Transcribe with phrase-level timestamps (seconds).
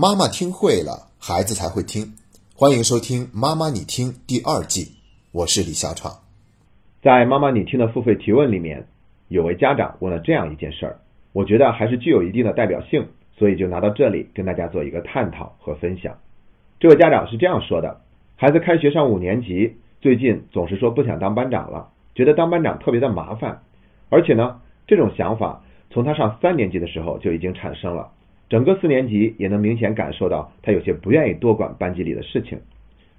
[0.00, 2.14] 妈妈听会了，孩子才会听。
[2.54, 4.94] 欢迎收听《妈妈你听》第二季，
[5.32, 6.22] 我是李小闯。
[7.02, 8.86] 在妈妈你听的付费提问里面，
[9.26, 11.00] 有位家长问了这样一件事儿，
[11.32, 16.16] 我觉得还是具有一定的代表性，所以就拿到这里跟大家做一个探讨和分享。
[16.78, 18.00] 这位家长是这样说的：
[18.36, 23.62] 孩子开学上五年级，最近总是说不想当班长了，觉得当班长特别的麻烦，
[24.10, 28.12] 而且呢，这种想法从他上三年级的时候就已经产生了。
[28.48, 32.58] 整个四年级也能明显感受到他有些不愿意多管班级里的事情。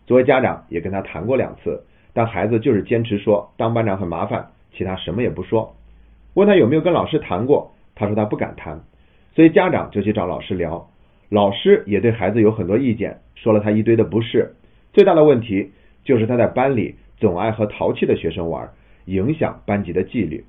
[0.07, 1.83] 作为家长也跟他谈过两次，
[2.13, 5.75] 但孩子就是坚持说当班长很麻烦，其他什么也不说。
[6.33, 8.81] 问他有没有跟老师谈过，他说他不敢谈。
[9.35, 10.89] 所以家长就去找老师聊，
[11.29, 14.55] 老师也对孩子有很多意见，说了他一堆的不是。
[14.93, 15.71] 最大的问题
[16.03, 18.67] 就是他在班里总爱和淘气的学生玩，
[19.05, 20.43] 影响班级的纪律。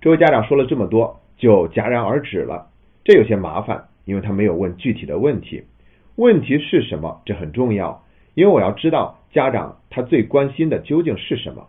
[0.00, 2.68] 这位家长说了这么多，就戛然而止了。
[3.06, 5.62] 这有些麻烦，因为他没有问具体的问题。
[6.16, 7.22] 问题是什么？
[7.24, 8.02] 这很重要，
[8.34, 11.68] 因为我要知道家长他最关心的究竟是什么。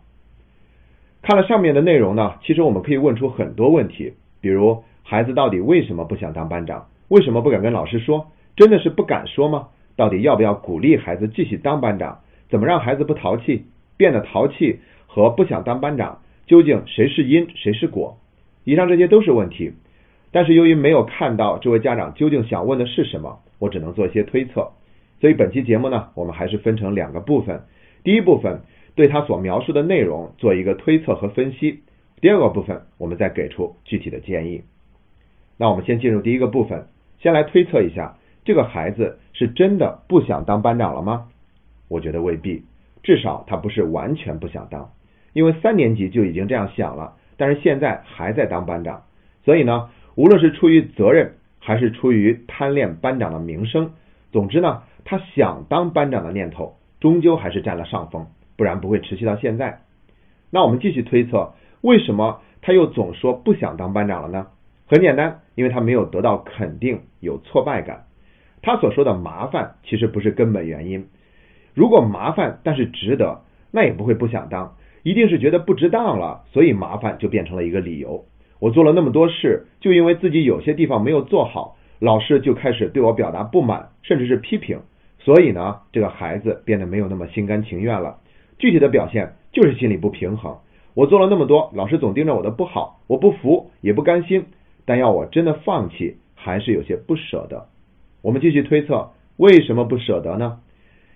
[1.22, 6.88] 看了上面的内容呢，其实我们可以问出很多问题，比如孩子到底为什么不想当班长？
[7.06, 8.32] 为什么不敢跟老师说？
[8.56, 9.68] 真的是不敢说吗？
[9.94, 12.18] 到底要不要鼓励孩子继续当班长？
[12.50, 13.66] 怎么让孩子不淘气？
[13.96, 18.18] 变得淘气和不想当班长，究竟谁是因，谁是果？
[18.64, 19.72] 以上这些都是问题。
[20.30, 24.72] 但是由于没有看到这位家长究竟想问的是什么，我只能做一些推测。
[25.20, 27.62] 所以本期节目呢，我们还是分成两个部分。
[28.04, 28.60] 第一部分
[28.94, 31.80] 对他所描述的内容做一个推测和分析，
[32.20, 34.62] 第二个部分我们再给出具体的建议。
[35.56, 36.86] 那我们先进入第一个部分，
[37.18, 41.28] 先来推测一下，这个孩子是真的不想当班长了吗？
[41.88, 42.62] 我觉得未必，
[43.02, 44.90] 至少他不是完全不想当，
[45.32, 49.04] 因为三年级就已经这样想了，但是现在还在当班长，
[49.42, 49.88] 所以呢。
[50.18, 53.92] 无论是出于责任，还是出于贪恋班长的名声，
[54.32, 59.82] 总之呢，他想当班长的念头终究还是占了上风，不然不会持续到现在。
[60.50, 64.48] 那我们继续推测，为什么他又总说不想当班长了呢？
[64.88, 68.06] 很简单，因为他没有得到肯定，有挫败感。
[68.60, 71.06] 他所说的麻烦其实不是根本原因。
[71.74, 78.24] 如果麻烦但是值得，那也不会不想当，一定是觉得不值当了，所以麻烦就变成了一个理由。
[78.60, 84.80] 我做了那么多事，就因为自己有些地方没有做好，老师就开始对我表达不满，甚至是批评。
[85.18, 88.18] 所以呢，这个孩子变得没有那么心甘情愿了。
[88.58, 90.56] 具体的表现就是心里不平衡。
[90.94, 94.46] 我做了那么多，老师总盯着我的不好，我不服也不甘心，
[94.84, 97.68] 但要我真的放弃，还是有些不舍得。
[98.22, 100.60] 我们继续推测，为什么不舍得呢？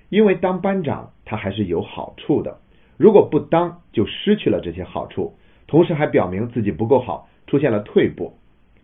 [0.08, 2.58] 因为当班长他还是有好处的，
[2.96, 5.34] 如果不当，就失去了这些好处，
[5.66, 7.28] 同时还表明自己不够好。
[7.52, 8.32] 出现了退步，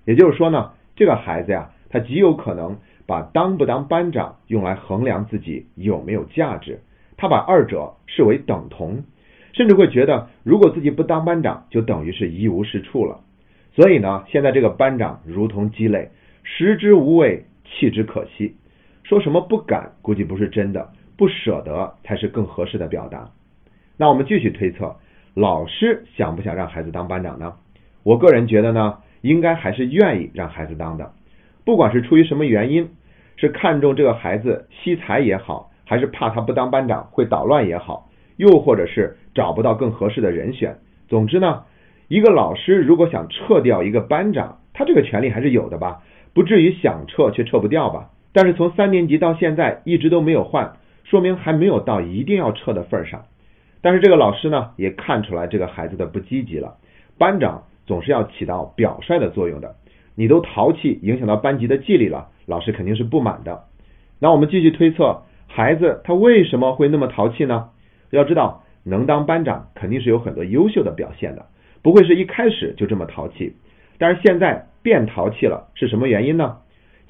[0.04, 6.82] 也就是说呢，这个孩子呀，他极有可能把当不当班长用来衡量自己有没有价值，
[7.16, 9.04] 他把二者视为等同，
[9.54, 13.20] 甚至会觉得如果自己不当班长，就等于是一无是处了。
[13.72, 16.10] 所以呢，现在这个班长如同鸡肋，
[16.44, 18.54] 食之无味，弃之可惜。
[19.02, 23.30] 说什么不敢，估计不是真的，不舍得才是更合适的表达。
[23.96, 24.96] 那我们继续推测，
[25.32, 27.54] 老师想不想让孩子当班长呢？
[28.08, 31.12] 我个人觉得呢，应该还是愿意让孩子当的，
[31.66, 32.88] 不管是出于什么原因，
[33.36, 38.08] 是看重这个孩子惜才也好，还是怕他不当班长会捣乱也好，
[38.38, 40.78] 又或者是找不到更合适的人选。
[41.06, 41.64] 总之呢，
[42.08, 46.00] 一个老师如果想撤掉一个班长，他这个权利还是有的吧，
[46.32, 48.08] 不至于想撤却撤不掉吧。
[48.32, 53.26] 但是从三年级到现在一直都没有换，说明还没有到一定要撤的份儿上。
[53.82, 56.78] 但是这个老师呢，也看出来这个孩子的不积极了，
[57.18, 57.64] 班长。
[57.88, 59.74] 总是要起到表率的作用的，
[60.14, 63.64] 你都淘气，影响到班级的纪律了，老师肯定是不满的。
[64.20, 67.70] 那我们继续推测，孩子他为什么会那么淘气呢？
[68.10, 71.46] 要知道，能当班长肯定是有很多优秀的表现的，
[71.82, 73.56] 不会是一开始就这么淘气。
[73.96, 76.58] 但是现在变淘气了，是什么原因呢？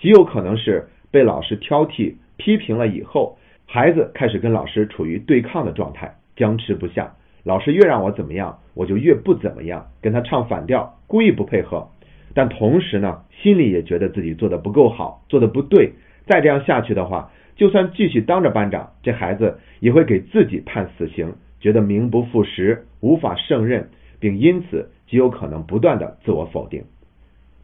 [0.01, 3.37] 极有可能是被老师挑剔、批评了以后，
[3.67, 7.15] 孩子开始跟老师处于对抗的状态，僵持不下。
[7.49, 11.89] 老师越让我怎么样，我就越不怎么样，跟他唱反调，故意不配合。
[12.35, 15.95] 但同时呢，心里也觉得自己做的不够好，做的不对。
[16.27, 23.89] 再这样下去的话，就算继续当着班长，这孩子也会给自己判死刑，觉得名不副实，无法胜任，
[24.21, 26.85] 并因此极有可能不断的自我否定。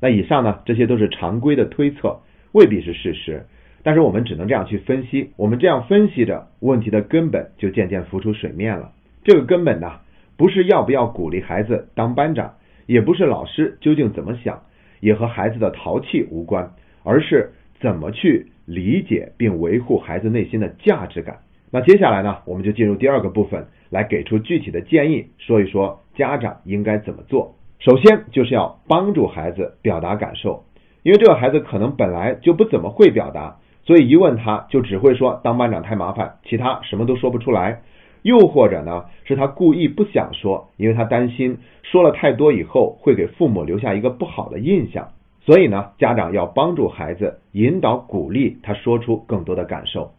[0.00, 2.20] 那以上呢，这些都是常规的推测，
[2.52, 3.44] 未必是事实。
[3.82, 8.92] 但是我们只能这样去分析，我们这样分析着，问题的根本就渐渐浮出水面了。
[9.24, 9.90] 这个根本呢，
[10.36, 12.54] 不是要不要鼓励孩子当班长，
[12.86, 14.62] 也不是老师究竟怎么想，
[15.00, 16.70] 也和孩子的淘气无关，
[17.02, 21.38] 而是怎么去理解并维护孩子内心的价值感。
[21.70, 27.56] 那接下来呢，我们就进入第二个部分，来给出具体的建议，说一说家长应该怎么做。
[27.80, 30.64] 首先就是要帮助孩子表达感受，
[31.02, 37.82] 因为这个孩子可能本来就不怎么会表达，所以一问他就只会说当班长太麻烦，其他什么都说不出来。
[38.24, 45.08] 又或者呢，是他故意不想说，因为他担心说了太多以后会给父母留下一个不好的印象。
[45.42, 50.10] 所以呢，家长要帮助孩子引导、鼓励他说出更多的感受。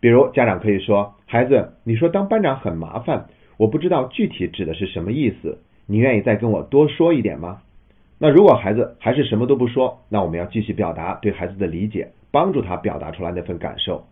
[0.00, 3.26] 比如，家长可以说：“孩子，你说当班长很麻烦，
[3.58, 7.58] 我不知道具体指的是什么意思，你愿意再跟我多说一点吗？”
[8.18, 14.04] 那如果孩子还是什么都不说，那我们要继续表达对孩子的理解，帮助他表达出来那份感受。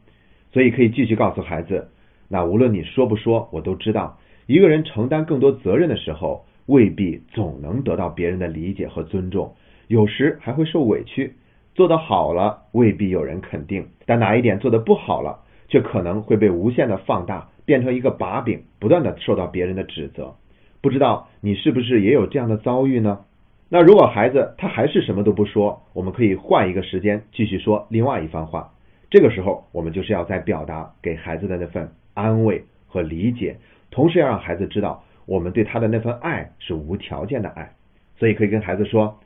[0.52, 1.88] 所以可以继续告诉孩子
[2.28, 9.54] ：“那无论你说不说，我都知道，一个人承担更多责任的时候，未必总能得到别人的理解和尊重，
[9.86, 11.34] 有时还会受委屈。
[11.74, 15.40] 做得好了，未必有人肯定，但哪一点做得不好了？”
[15.70, 20.34] 却可能会被无限的放大，变成一个把柄，不断的受到别人的指责。
[20.80, 23.20] 不知道你是不是也有这样的遭遇呢？
[23.68, 28.70] 那如果孩子他还是什么都不说，我们可以换一个时间继续说另外一番话。
[29.10, 33.56] 这个时候，我们就是要在表达给孩子的那份安慰和理解，
[33.90, 37.72] 同时要让孩子知道我们对他的那份爱是无条件的爱。
[38.18, 39.20] 所以可以跟孩子说：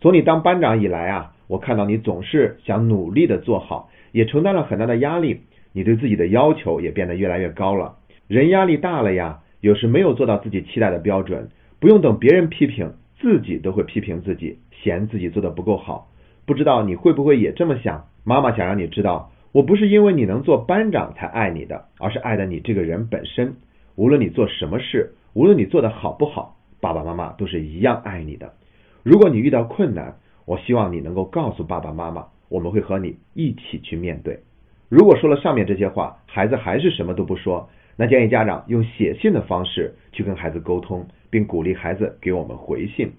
[0.00, 5.42] 从你当班长以来啊，我看到你总是想努力的做好，也承担了很大的压力。
[5.72, 7.96] 你对自己的要求也变得越来越高了，
[8.28, 11.48] 人压力大了呀，有时没有做到自己期待的标准，
[11.80, 16.10] 不用等别人批评，自己都会批评自己，嫌自己做的不够好。
[16.44, 18.04] 不知道你会不会也这么想？
[18.24, 23.54] 妈妈想让你知道，我不是因为你能做班长才爱你的，而是爱的你这个人本身。
[23.96, 28.54] 无论你做什么事，无论你做的好不好，爸爸妈妈都是一样爱你的。
[29.02, 30.16] 如果你遇到困难，
[30.46, 34.40] 我希望你能够告诉爸爸妈妈，我们会和你一起去面对。
[34.88, 43.12] 如果说了上面这些话，孩子还是什么都不说，那建议家长用写信的方式去跟孩子沟通，并鼓励孩子给我们回信。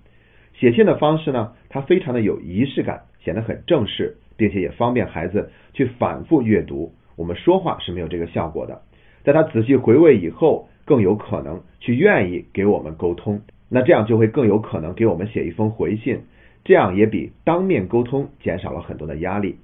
[0.53, 6.91] 写信的方式呢，它非常的有仪式感，显得很正式，并且也方便孩子去反复阅读。
[7.15, 8.81] 我们说话是没有这个效果的，
[9.23, 13.39] 在他仔细回味以后，更有可能去愿意给我们沟通。
[13.69, 16.23] 那这样就会更有可能给我们写一封回信，
[16.65, 19.55] 这样也比当面沟通减少了很多的压力。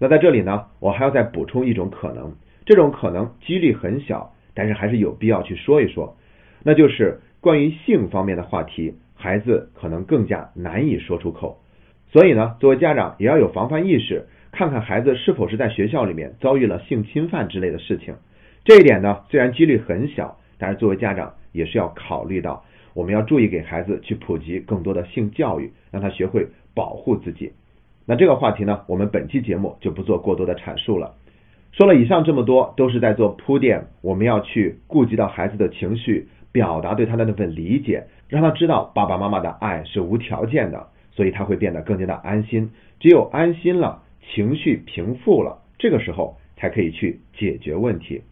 [0.00, 2.34] 那在这里呢，我还要再补充一种可能，
[2.66, 6.16] 这种可能几率很小，但是还是有必要去说一说，
[6.64, 11.60] 那就是关于性方面的话题，孩子可能更加难以说出口。
[12.12, 18.14] 所以呢，作为家长也要有防范意识，看看孩子是否是在学校里面遭遇了性侵犯之类的事情。
[18.64, 22.64] 这一点呢，虽然几率很小，但是作为家长也是要考虑到，
[22.94, 27.52] 我们要注意给孩子去普及更多的性教育，让他学会保护自己。
[28.06, 31.14] 那这个话题呢，我们本期节目就不做过多的阐述了。
[31.70, 33.86] 说了以上这么多，都是在做铺垫。
[34.02, 42.70] 我们要去顾及到孩子的情绪，表达对他的那份理解，让他知道爸爸妈妈的爱是无条件的，所以他会变得更加的安心。
[42.98, 44.02] 只有安心了，
[44.32, 48.22] 情绪平复了，这个时候才可以去解决问题。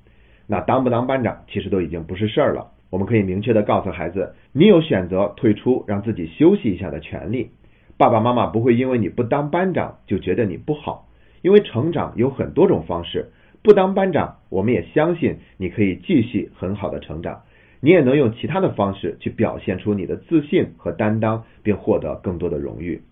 [0.46, 2.72] 那当不当班长，其实都已经不是事儿了。
[2.90, 7.50] 我们可以明确的告诉孩子，你有选择退出，让自己休息一下的权利。
[7.98, 11.08] 爸爸妈妈不会因为你不当班长就觉得你不好，
[11.42, 13.30] 因为成长有很多种方式。
[13.60, 17.42] 不当班长，我们也相信你可以继续很好的成长，
[17.80, 23.02] 你也能用其他的方式去表现出你的自信和担当，并获得更多的荣誉。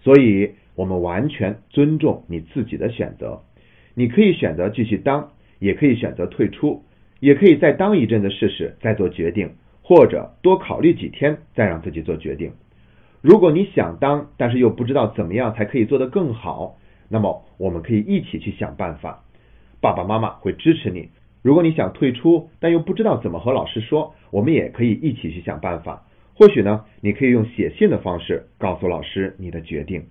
[0.00, 3.42] 所以，我们完全尊重你自己的选择。
[3.94, 6.82] 你可以选择继续当，也可以选择退出，
[7.20, 9.50] 也可以再当一阵子试试，再做决定，
[9.82, 12.52] 或者多考虑几天再让自己做决定。
[13.20, 16.76] 如果你想当，但是又不知道怎么样才可以做得更好，
[17.08, 19.22] 那么我们可以一起去想办法。
[19.80, 21.10] 爸爸妈妈会支持你。
[21.42, 26.04] 如果你想退出，但又不知道怎么和老师说，我们也可以一起去想办法。
[26.34, 30.04] 或许呢，你可以用写信的方式告诉老师你的决定。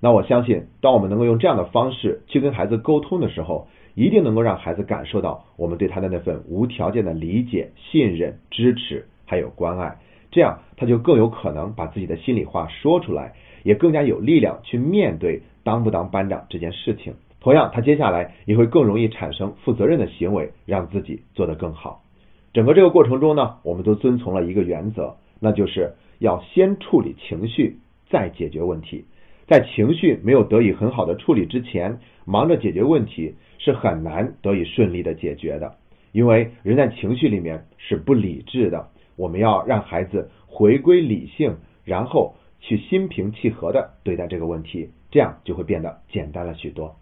[0.00, 9.96] 那我相信，当我们能够用这样的方式去跟孩子沟通的时候，一定能够让孩子感受到我们对他的那份无条件的理解、信任、支持，还有关爱。
[10.30, 13.32] 这样，他就更有可能把自己的心里话说出来，
[13.64, 17.14] 也更加有力量去面对当不当班长这件事情。
[17.46, 22.02] 同样，他接下来也会更容易产生负责任的行为，让自己做得更好。
[22.52, 27.76] 整个这个过程中呢，我们都遵从了一个原则，那就是要先处理情绪，
[28.10, 29.04] 再解决问题。
[29.46, 35.76] 在情绪没有得以很好的处理之前，忙着解决问题是很难得以顺利的解决的，
[36.10, 38.88] 因为人在情绪里面是不理智的。
[39.14, 46.96] 我们要让孩子回归理性，然后去心平气和的对待这个问题，这样就会变得简单了许多。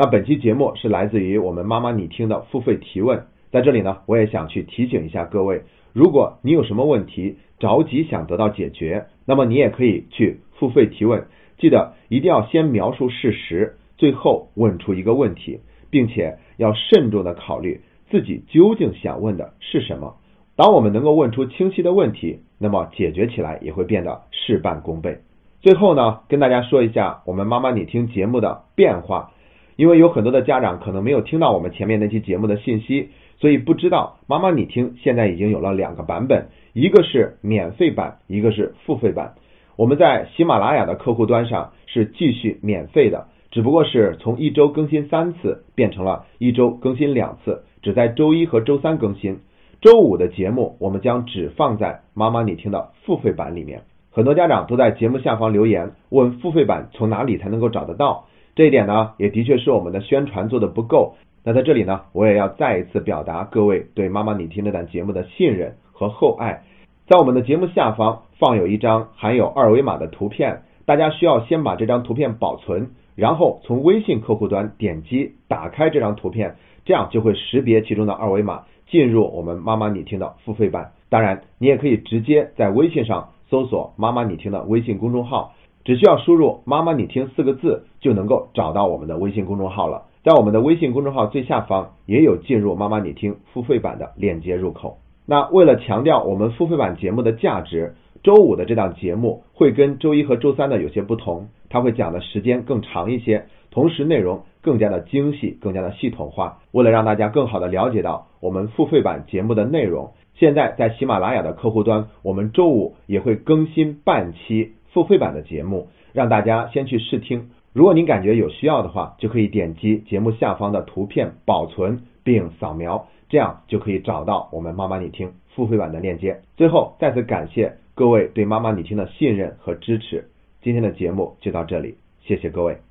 [0.00, 5.62] 那本期节目是来自于我们妈妈你听的付费提问，在这里呢，我也想去提醒一下各位，
[5.92, 11.26] 如果你有什么问题着急想得到解决，那么你也可以去付费提问，
[11.58, 15.58] 记得一定要先描述事实，最后问出一个问题，
[15.90, 20.14] 并且要慎重的考虑自己究竟想问的是什么。
[20.54, 25.18] 当我们能够问出清晰的问题，那么解决起来也会变得事半功倍。
[25.60, 29.32] 最后呢，跟大家说一下我们妈妈你听节目的变化，
[29.78, 39.34] 因为有很多的家长可能没有听到我们前面那期节目的信息，所以不知道妈妈你听现在已经有了两个版本，一个是免费版，一个是付费版。
[39.76, 49.38] 我们在喜马拉雅的客户端上是继续免费的，只不过是从一周更新三次变成了一周更新两次，只在周一和周三更新。
[49.80, 53.82] 周五的节目，我们将只放在妈妈你听的付费版里面。
[54.10, 58.24] 很多家长都在节目下方留言，问付费版从哪里才能够找得到。
[58.58, 61.14] 这一点呢，也的确是我们的宣传做的不够。
[61.44, 66.64] 那在这里呢，我也要再一次表达各位对妈妈你听这档节目的信任和厚爱。
[67.06, 78.64] 在我们的节目下方放有一张含有二维码的图片，大家需要先把这张图片保存，然后从微信客户端点击打开这张图片，这样就会识别其中的二维码。
[78.88, 85.52] 进入我们妈妈你听的付费版，当然你也可以直接在微信上搜索妈妈你听的微信公众号，
[85.88, 90.02] 只需要输入妈妈你听四个字就能够找到我们的微信公众号了。
[90.22, 94.98] 在我们的微信公众号最下方也有进入妈妈你听付费版的链接入口。
[95.24, 103.46] 那为了强调我们付费版节目的价值，周五的这档节目会跟周一和周三的有些不同，它会讲的时间更长一些。
[103.70, 106.58] 同时，内容更加的精细，更加的系统化。
[106.70, 117.50] 为了让大家更好的了解到我们付费版节目的内容，现在在喜马拉雅的客户端，我们周五也会更新半期付费版的节目，让大家先去试听。
[117.72, 126.40] 如果您感觉有需要的话，就可以点击节目下方的图片保存并扫描，这样就可以找到我们妈妈你听付费版的链接。
[126.56, 130.28] 最后，再次感谢各位对妈妈你听的信任和支持。
[130.62, 132.87] 今天的节目就到这里，谢谢各位。